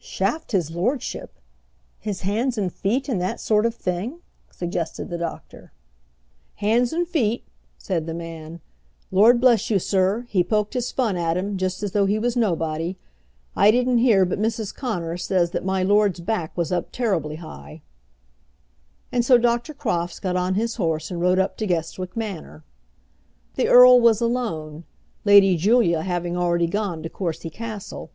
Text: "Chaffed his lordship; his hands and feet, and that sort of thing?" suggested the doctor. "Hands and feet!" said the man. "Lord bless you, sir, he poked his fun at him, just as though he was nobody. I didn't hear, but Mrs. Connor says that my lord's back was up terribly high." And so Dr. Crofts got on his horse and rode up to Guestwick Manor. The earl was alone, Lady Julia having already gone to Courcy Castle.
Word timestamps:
"Chaffed 0.00 0.52
his 0.52 0.70
lordship; 0.70 1.34
his 1.98 2.22
hands 2.22 2.56
and 2.56 2.72
feet, 2.72 3.06
and 3.06 3.20
that 3.20 3.38
sort 3.38 3.66
of 3.66 3.74
thing?" 3.74 4.20
suggested 4.50 5.10
the 5.10 5.18
doctor. 5.18 5.72
"Hands 6.54 6.90
and 6.90 7.06
feet!" 7.06 7.44
said 7.76 8.06
the 8.06 8.14
man. 8.14 8.62
"Lord 9.10 9.42
bless 9.42 9.68
you, 9.68 9.78
sir, 9.78 10.22
he 10.30 10.42
poked 10.42 10.72
his 10.72 10.90
fun 10.90 11.18
at 11.18 11.36
him, 11.36 11.58
just 11.58 11.82
as 11.82 11.92
though 11.92 12.06
he 12.06 12.18
was 12.18 12.34
nobody. 12.34 12.96
I 13.54 13.70
didn't 13.70 13.98
hear, 13.98 14.24
but 14.24 14.38
Mrs. 14.40 14.74
Connor 14.74 15.18
says 15.18 15.50
that 15.50 15.66
my 15.66 15.82
lord's 15.82 16.20
back 16.20 16.56
was 16.56 16.72
up 16.72 16.90
terribly 16.90 17.36
high." 17.36 17.82
And 19.12 19.22
so 19.22 19.36
Dr. 19.36 19.74
Crofts 19.74 20.18
got 20.18 20.34
on 20.34 20.54
his 20.54 20.76
horse 20.76 21.10
and 21.10 21.20
rode 21.20 21.38
up 21.38 21.58
to 21.58 21.66
Guestwick 21.66 22.16
Manor. 22.16 22.64
The 23.56 23.68
earl 23.68 24.00
was 24.00 24.22
alone, 24.22 24.84
Lady 25.26 25.58
Julia 25.58 26.00
having 26.04 26.38
already 26.38 26.68
gone 26.68 27.02
to 27.02 27.10
Courcy 27.10 27.50
Castle. 27.50 28.10